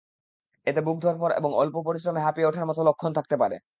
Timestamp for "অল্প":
1.55-1.75